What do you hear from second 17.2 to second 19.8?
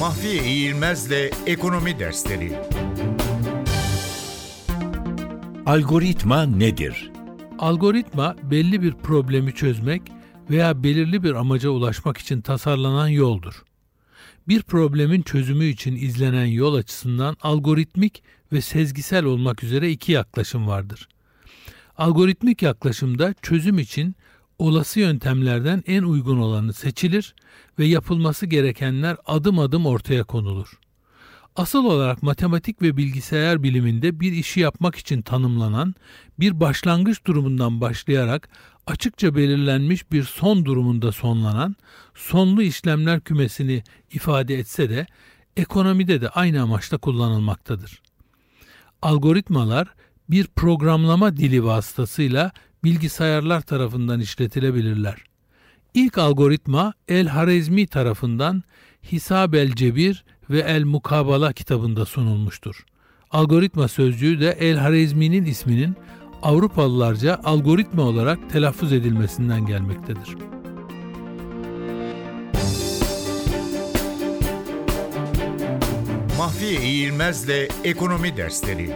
algoritmik ve sezgisel olmak